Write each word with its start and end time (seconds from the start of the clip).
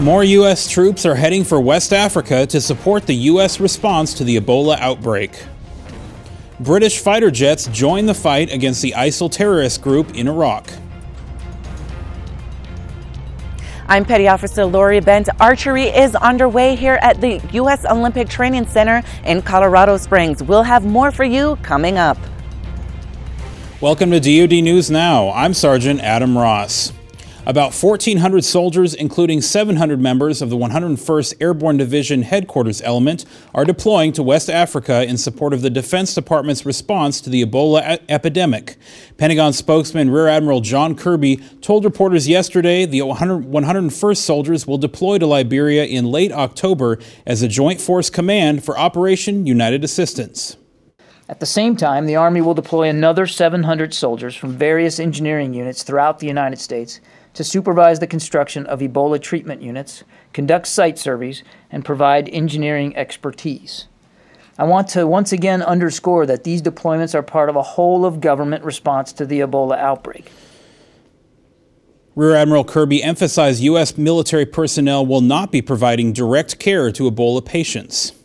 More 0.00 0.22
U.S. 0.22 0.70
troops 0.70 1.04
are 1.04 1.16
heading 1.16 1.42
for 1.42 1.60
West 1.60 1.92
Africa 1.92 2.46
to 2.46 2.60
support 2.60 3.04
the 3.08 3.14
U.S. 3.14 3.58
response 3.58 4.14
to 4.14 4.22
the 4.22 4.38
Ebola 4.38 4.78
outbreak. 4.78 5.44
British 6.60 7.00
fighter 7.00 7.32
jets 7.32 7.66
join 7.66 8.06
the 8.06 8.14
fight 8.14 8.52
against 8.52 8.80
the 8.80 8.92
ISIL 8.92 9.28
terrorist 9.28 9.82
group 9.82 10.14
in 10.14 10.28
Iraq. 10.28 10.70
I'm 13.88 14.04
Petty 14.04 14.28
Officer 14.28 14.64
Lori 14.64 15.00
Bent. 15.00 15.28
Archery 15.40 15.86
is 15.86 16.14
underway 16.14 16.76
here 16.76 17.00
at 17.02 17.20
the 17.20 17.40
U.S. 17.54 17.84
Olympic 17.84 18.28
Training 18.28 18.68
Center 18.68 19.02
in 19.24 19.42
Colorado 19.42 19.96
Springs. 19.96 20.44
We'll 20.44 20.62
have 20.62 20.84
more 20.84 21.10
for 21.10 21.24
you 21.24 21.56
coming 21.64 21.98
up. 21.98 22.18
Welcome 23.80 24.12
to 24.12 24.20
DoD 24.20 24.62
News 24.62 24.92
Now. 24.92 25.30
I'm 25.30 25.54
Sergeant 25.54 26.00
Adam 26.02 26.38
Ross. 26.38 26.92
About 27.48 27.72
1,400 27.72 28.44
soldiers, 28.44 28.92
including 28.92 29.40
700 29.40 29.98
members 29.98 30.42
of 30.42 30.50
the 30.50 30.56
101st 30.58 31.32
Airborne 31.40 31.78
Division 31.78 32.20
Headquarters 32.20 32.82
Element, 32.82 33.24
are 33.54 33.64
deploying 33.64 34.12
to 34.12 34.22
West 34.22 34.50
Africa 34.50 35.02
in 35.04 35.16
support 35.16 35.54
of 35.54 35.62
the 35.62 35.70
Defense 35.70 36.14
Department's 36.14 36.66
response 36.66 37.22
to 37.22 37.30
the 37.30 37.42
Ebola 37.42 38.00
epidemic. 38.06 38.76
Pentagon 39.16 39.54
spokesman 39.54 40.10
Rear 40.10 40.28
Admiral 40.28 40.60
John 40.60 40.94
Kirby 40.94 41.36
told 41.62 41.86
reporters 41.86 42.28
yesterday 42.28 42.84
the 42.84 42.98
101st 42.98 44.18
soldiers 44.18 44.66
will 44.66 44.76
deploy 44.76 45.16
to 45.16 45.24
Liberia 45.24 45.86
in 45.86 46.04
late 46.04 46.32
October 46.32 46.98
as 47.26 47.40
a 47.40 47.48
Joint 47.48 47.80
Force 47.80 48.10
Command 48.10 48.62
for 48.62 48.78
Operation 48.78 49.46
United 49.46 49.84
Assistance. 49.84 50.58
At 51.28 51.40
the 51.40 51.46
same 51.46 51.76
time, 51.76 52.06
the 52.06 52.16
Army 52.16 52.40
will 52.40 52.54
deploy 52.54 52.88
another 52.88 53.26
700 53.26 53.92
soldiers 53.92 54.34
from 54.34 54.56
various 54.56 54.98
engineering 54.98 55.52
units 55.52 55.82
throughout 55.82 56.20
the 56.20 56.26
United 56.26 56.58
States 56.58 57.00
to 57.34 57.44
supervise 57.44 57.98
the 57.98 58.06
construction 58.06 58.64
of 58.66 58.80
Ebola 58.80 59.20
treatment 59.20 59.60
units, 59.60 60.04
conduct 60.32 60.66
site 60.66 60.98
surveys, 60.98 61.42
and 61.70 61.84
provide 61.84 62.30
engineering 62.30 62.96
expertise. 62.96 63.88
I 64.58 64.64
want 64.64 64.88
to 64.88 65.06
once 65.06 65.30
again 65.30 65.62
underscore 65.62 66.24
that 66.26 66.44
these 66.44 66.62
deployments 66.62 67.14
are 67.14 67.22
part 67.22 67.50
of 67.50 67.56
a 67.56 67.62
whole 67.62 68.06
of 68.06 68.20
government 68.20 68.64
response 68.64 69.12
to 69.12 69.26
the 69.26 69.40
Ebola 69.40 69.78
outbreak. 69.78 70.32
Rear 72.16 72.34
Admiral 72.34 72.64
Kirby 72.64 73.02
emphasized 73.02 73.62
U.S. 73.62 73.96
military 73.96 74.46
personnel 74.46 75.06
will 75.06 75.20
not 75.20 75.52
be 75.52 75.62
providing 75.62 76.12
direct 76.12 76.58
care 76.58 76.90
to 76.90 77.08
Ebola 77.08 77.44
patients. 77.44 78.17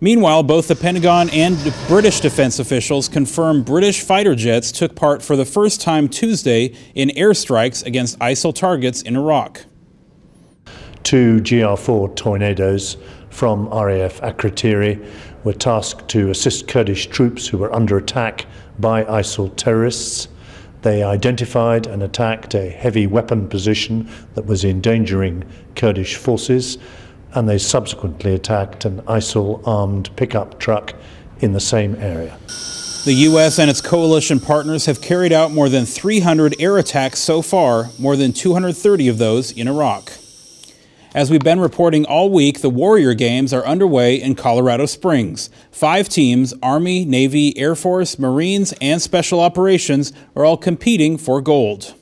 Meanwhile, 0.00 0.44
both 0.44 0.68
the 0.68 0.76
Pentagon 0.76 1.28
and 1.30 1.56
British 1.88 2.20
defense 2.20 2.60
officials 2.60 3.08
confirm 3.08 3.64
British 3.64 4.02
fighter 4.02 4.36
jets 4.36 4.70
took 4.70 4.94
part 4.94 5.22
for 5.22 5.34
the 5.34 5.44
first 5.44 5.80
time 5.80 6.08
Tuesday 6.08 6.72
in 6.94 7.08
airstrikes 7.10 7.84
against 7.84 8.16
ISIL 8.20 8.54
targets 8.54 9.02
in 9.02 9.16
Iraq. 9.16 9.64
Two 11.02 11.40
GR 11.40 11.74
4 11.74 12.10
Tornados 12.10 12.96
from 13.30 13.68
RAF 13.68 14.20
Akrotiri 14.20 15.04
were 15.42 15.52
tasked 15.52 16.08
to 16.08 16.30
assist 16.30 16.68
Kurdish 16.68 17.08
troops 17.08 17.48
who 17.48 17.58
were 17.58 17.74
under 17.74 17.96
attack 17.96 18.46
by 18.78 19.02
ISIL 19.04 19.52
terrorists. 19.56 20.28
They 20.82 21.02
identified 21.02 21.88
and 21.88 22.04
attacked 22.04 22.54
a 22.54 22.70
heavy 22.70 23.08
weapon 23.08 23.48
position 23.48 24.08
that 24.34 24.46
was 24.46 24.64
endangering 24.64 25.44
Kurdish 25.74 26.14
forces 26.14 26.78
and 27.34 27.48
they 27.48 27.58
subsequently 27.58 28.34
attacked 28.34 28.84
an 28.84 29.02
ISIL 29.02 29.66
armed 29.66 30.14
pickup 30.16 30.58
truck 30.58 30.94
in 31.40 31.52
the 31.52 31.60
same 31.60 31.94
area. 31.96 32.36
The 33.04 33.14
U.S. 33.14 33.58
and 33.58 33.70
its 33.70 33.80
coalition 33.80 34.40
partners 34.40 34.86
have 34.86 35.00
carried 35.00 35.32
out 35.32 35.52
more 35.52 35.68
than 35.68 35.86
300 35.86 36.56
air 36.58 36.78
attacks 36.78 37.20
so 37.20 37.42
far, 37.42 37.86
more 37.98 38.16
than 38.16 38.32
230 38.32 39.08
of 39.08 39.18
those 39.18 39.52
in 39.52 39.68
Iraq. 39.68 40.12
As 41.14 41.30
we've 41.30 41.42
been 41.42 41.60
reporting 41.60 42.04
all 42.04 42.28
week, 42.28 42.60
the 42.60 42.68
Warrior 42.68 43.14
Games 43.14 43.54
are 43.54 43.64
underway 43.64 44.20
in 44.20 44.34
Colorado 44.34 44.84
Springs. 44.84 45.48
Five 45.70 46.08
teams 46.08 46.52
Army, 46.62 47.04
Navy, 47.04 47.56
Air 47.56 47.74
Force, 47.74 48.18
Marines, 48.18 48.74
and 48.80 49.00
Special 49.00 49.40
Operations 49.40 50.12
are 50.36 50.44
all 50.44 50.58
competing 50.58 51.16
for 51.16 51.40
gold. 51.40 51.94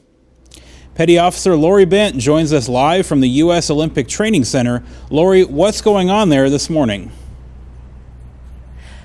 Petty 0.97 1.19
Officer 1.19 1.55
Lori 1.55 1.85
Bent 1.85 2.17
joins 2.17 2.55
us 2.55 2.71
live 2.71 3.07
from 3.07 3.21
the 3.21 3.29
U.S. 3.29 3.69
Olympic 3.69 4.09
Training 4.09 4.45
Center. 4.45 4.83
Lori, 5.11 5.45
what's 5.45 5.83
going 5.83 6.09
on 6.09 6.31
there 6.31 6.49
this 6.49 6.71
morning? 6.71 7.13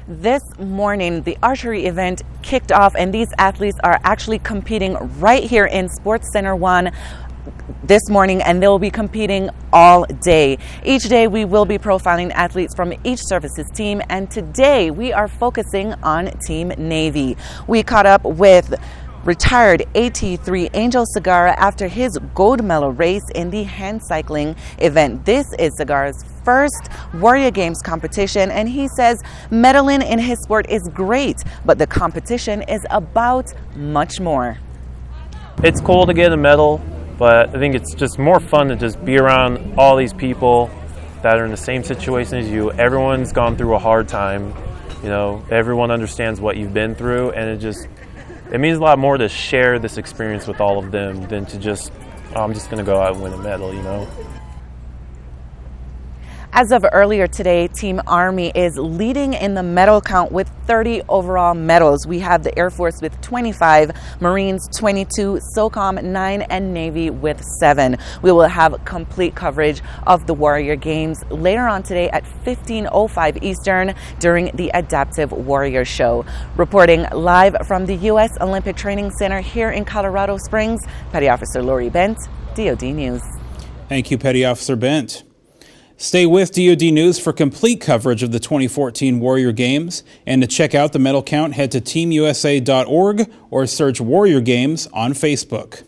This 0.08 0.42
morning, 0.58 1.24
the 1.24 1.38
archery 1.44 1.88
event 1.88 2.22
kicked 2.44 2.72
off, 2.72 2.96
and 2.96 3.14
these 3.14 3.28
athletes 3.38 3.78
are 3.84 4.00
actually 4.06 4.40
competing 4.40 4.94
right 5.20 5.44
here 5.44 5.66
in 5.66 5.90
Sports 5.90 6.32
Center 6.32 6.56
1 6.56 6.92
this 7.84 8.10
morning 8.10 8.42
and 8.42 8.62
they'll 8.62 8.80
be 8.80 8.92
competing 8.92 9.50
all 9.74 10.06
day. 10.22 10.58
Each 10.86 11.10
day 11.10 11.28
we 11.28 11.46
will 11.46 11.66
be 11.66 11.78
profiling 11.78 12.32
athletes 12.32 12.76
from 12.76 12.94
each 13.04 13.20
services 13.24 13.70
team 13.72 14.02
and 14.10 14.30
today 14.30 14.92
we 14.92 15.12
are 15.12 15.28
focusing 15.28 15.94
on 16.04 16.28
Team 16.46 16.70
Navy. 16.78 17.38
We 17.68 17.84
caught 17.84 18.06
up 18.06 18.24
with 18.24 18.76
retired 19.24 19.84
AT3 19.94 20.70
Angel 20.74 21.06
Segarra 21.16 21.56
after 21.58 21.88
his 21.88 22.18
gold 22.34 22.64
medal 22.64 22.92
race 22.92 23.30
in 23.36 23.52
the 23.52 23.64
hand 23.64 24.02
cycling 24.04 24.56
event. 24.80 25.24
This 25.26 25.46
is 25.60 25.78
Segarra's 25.80 26.26
first 26.44 26.90
Warrior 27.14 27.52
Games 27.52 27.82
competition, 27.82 28.50
and 28.50 28.68
he 28.68 28.88
says 28.88 29.22
medaling 29.52 30.04
in 30.04 30.18
his 30.18 30.42
sport 30.42 30.70
is 30.70 30.90
great, 30.94 31.44
but 31.66 31.78
the 31.78 31.86
competition 31.86 32.64
is 32.64 32.84
about 32.90 33.54
much 33.76 34.20
more. 34.20 34.58
It's 35.64 35.80
cool 35.80 36.08
to 36.08 36.14
get 36.14 36.32
a 36.32 36.38
medal, 36.38 36.82
but 37.20 37.50
I 37.56 37.60
think 37.60 37.76
it's 37.76 37.94
just 37.94 38.18
more 38.18 38.40
fun 38.40 38.70
to 38.70 38.76
just 38.76 39.04
be 39.06 39.18
around 39.18 39.76
all 39.78 39.96
these 39.96 40.14
people 40.14 40.72
that 41.22 41.38
are 41.38 41.46
in 41.46 41.52
the 41.52 41.58
same 41.58 41.84
situation 41.84 42.40
as 42.40 42.50
you. 42.50 42.72
Everyone's 42.72 43.32
gone 43.32 43.56
through 43.56 43.76
a 43.76 43.80
hard 43.80 44.08
time. 44.08 44.56
You 45.04 45.10
know, 45.10 45.46
everyone 45.52 45.92
understands 45.92 46.42
what 46.42 46.58
you've 46.58 46.74
been 46.74 46.96
through, 46.96 47.32
and 47.32 47.50
it 47.50 47.58
just 47.58 47.88
it 48.52 48.60
means 48.60 48.78
a 48.78 48.82
lot 48.82 49.00
more 49.00 49.18
to 49.18 49.30
share 49.30 49.80
this 49.80 49.98
experience 49.98 50.46
with 50.46 50.60
all 50.60 50.78
of 50.78 50.92
them 50.92 51.28
than 51.28 51.46
to 51.48 51.58
just, 51.58 51.92
oh, 52.36 52.44
I'm 52.44 52.54
just 52.54 52.70
going 52.70 52.84
to 52.84 52.86
go 52.86 53.00
out 53.00 53.14
and 53.14 53.24
win 53.24 53.34
a 53.34 53.38
medal, 53.38 53.74
you 53.74 53.82
know? 53.82 54.08
As 56.54 56.74
of 56.74 56.86
earlier 56.92 57.28
today, 57.28 57.70
Team 57.70 58.02
Army 58.06 58.52
is 58.54 58.78
leading 58.78 59.34
in 59.36 59.54
the 59.54 59.64
medal 59.64 60.02
count 60.02 60.34
with 60.34 60.52
30 60.68 61.02
overall 61.08 61.54
medals. 61.54 62.06
We 62.06 62.20
have 62.20 62.44
the 62.44 62.58
Air 62.60 62.70
Force 62.70 63.02
with 63.02 63.20
25, 63.22 63.92
Marines 64.20 64.68
22, 64.78 65.40
SOCOM 65.56 66.04
9, 66.04 66.42
and 66.42 66.74
Navy 66.74 67.10
with 67.10 67.42
7. 67.42 67.98
We 68.22 68.34
will 68.34 68.50
have 68.50 68.84
complete 68.84 69.34
coverage 69.34 69.82
of 70.06 70.28
the 70.28 70.34
Warrior 70.34 70.76
Games 70.76 71.24
later 71.30 71.70
on 71.70 71.84
today 71.84 72.10
at 72.10 72.26
15.05 72.44 73.42
Eastern 73.42 73.96
during 74.20 74.54
the 74.58 74.72
Adaptive 74.74 75.32
Warrior 75.32 75.86
Show. 75.86 76.26
Reporting 76.58 77.06
live 77.14 77.56
from 77.66 77.86
the 77.86 77.96
U.S. 77.96 78.38
Olympic 78.42 78.76
Training 78.76 79.12
Center 79.12 79.40
here 79.40 79.72
in 79.72 79.86
Colorado 79.86 80.36
Springs, 80.36 80.82
Petty 81.14 81.30
Officer 81.30 81.64
Lori 81.64 81.90
Bent, 81.90 82.18
DoD 82.56 82.82
News. 82.82 83.24
Thank 83.88 84.12
you, 84.12 84.18
Petty 84.18 84.44
Officer 84.44 84.76
Bent. 84.76 85.24
Stay 86.02 86.26
with 86.26 86.52
DoD 86.54 86.82
News 86.92 87.20
for 87.20 87.32
complete 87.32 87.80
coverage 87.80 88.24
of 88.24 88.32
the 88.32 88.40
2014 88.40 89.20
Warrior 89.20 89.52
Games. 89.52 90.04
And 90.26 90.42
to 90.42 90.48
check 90.48 90.74
out 90.74 90.94
the 90.94 91.00
medal 91.00 91.22
count, 91.22 91.54
head 91.54 91.70
to 91.74 91.80
teamusa.org 91.80 93.32
or 93.52 93.68
search 93.68 94.02
Warrior 94.02 94.42
Games 94.42 94.88
on 94.94 95.14
Facebook. 95.14 95.84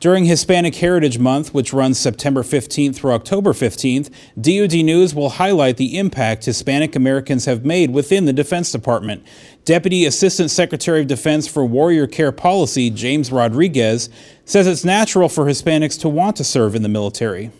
During 0.00 0.24
Hispanic 0.24 0.74
Heritage 0.76 1.18
Month, 1.18 1.52
which 1.52 1.74
runs 1.74 1.98
September 1.98 2.42
15th 2.42 2.96
through 2.96 3.12
October 3.12 3.52
15th, 3.52 4.08
DoD 4.40 4.82
News 4.86 5.14
will 5.14 5.28
highlight 5.28 5.76
the 5.76 5.98
impact 5.98 6.46
Hispanic 6.46 6.96
Americans 6.96 7.44
have 7.44 7.62
made 7.62 7.90
within 7.90 8.24
the 8.24 8.32
Defense 8.32 8.72
Department. 8.72 9.22
Deputy 9.66 10.06
Assistant 10.06 10.50
Secretary 10.50 11.02
of 11.02 11.08
Defense 11.08 11.46
for 11.46 11.66
Warrior 11.66 12.06
Care 12.06 12.32
Policy, 12.32 12.88
James 12.88 13.30
Rodriguez, 13.30 14.08
says 14.46 14.66
it's 14.66 14.82
natural 14.82 15.28
for 15.28 15.44
Hispanics 15.44 16.00
to 16.00 16.08
want 16.08 16.36
to 16.36 16.44
serve 16.44 16.74
in 16.74 16.80
the 16.80 16.88
military 16.88 17.50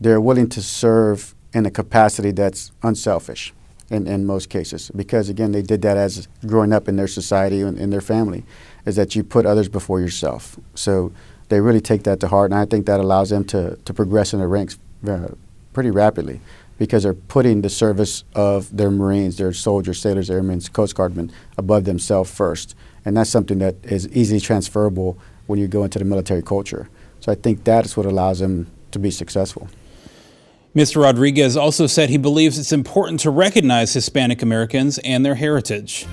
they're 0.00 0.20
willing 0.20 0.48
to 0.50 0.62
serve 0.62 1.34
in 1.52 1.66
a 1.66 1.70
capacity 1.70 2.30
that's 2.30 2.72
unselfish 2.82 3.52
in, 3.90 4.06
in 4.06 4.26
most 4.26 4.50
cases. 4.50 4.90
Because 4.94 5.28
again 5.28 5.52
they 5.52 5.62
did 5.62 5.82
that 5.82 5.96
as 5.96 6.28
growing 6.46 6.72
up 6.72 6.88
in 6.88 6.96
their 6.96 7.08
society 7.08 7.60
and 7.62 7.78
in 7.78 7.90
their 7.90 8.00
family 8.00 8.44
is 8.84 8.96
that 8.96 9.16
you 9.16 9.24
put 9.24 9.46
others 9.46 9.68
before 9.68 10.00
yourself. 10.00 10.58
So 10.74 11.12
they 11.48 11.60
really 11.60 11.80
take 11.80 12.02
that 12.04 12.20
to 12.20 12.28
heart 12.28 12.50
and 12.50 12.60
i 12.60 12.64
think 12.64 12.86
that 12.86 13.00
allows 13.00 13.30
them 13.30 13.44
to, 13.44 13.76
to 13.84 13.94
progress 13.94 14.32
in 14.32 14.40
the 14.40 14.46
ranks 14.46 14.78
uh, 15.06 15.28
pretty 15.72 15.90
rapidly 15.90 16.40
because 16.78 17.02
they're 17.02 17.14
putting 17.14 17.62
the 17.62 17.68
service 17.68 18.24
of 18.34 18.74
their 18.76 18.90
marines 18.90 19.36
their 19.36 19.52
soldiers 19.52 20.00
sailors 20.00 20.30
airmen 20.30 20.60
coast 20.72 20.94
guardmen 20.94 21.30
above 21.56 21.84
themselves 21.84 22.30
first. 22.30 22.74
And 23.04 23.16
that's 23.16 23.30
something 23.30 23.58
that 23.58 23.76
is 23.84 24.06
easily 24.08 24.38
transferable 24.38 25.18
when 25.46 25.58
you 25.58 25.66
go 25.66 25.82
into 25.82 25.98
the 25.98 26.04
military 26.04 26.42
culture. 26.42 26.88
So 27.20 27.32
i 27.32 27.34
think 27.34 27.64
that 27.64 27.84
is 27.84 27.96
what 27.96 28.06
allows 28.06 28.38
them 28.38 28.70
to 28.92 28.98
be 28.98 29.10
successful 29.10 29.68
Mr. 30.74 31.02
Rodriguez 31.02 31.56
also 31.56 31.86
said 31.86 32.10
he 32.10 32.18
believes 32.18 32.58
it's 32.58 32.72
important 32.72 33.20
to 33.20 33.30
recognize 33.30 33.94
Hispanic 33.94 34.42
Americans 34.42 34.98
and 34.98 35.24
their 35.24 35.34
heritage. 35.34 36.06